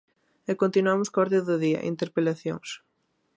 E 0.49 0.51
continuamos 0.61 1.09
coa 1.11 1.23
orde 1.25 1.39
do 1.49 1.55
día, 1.65 1.85
interpelacións. 1.91 2.69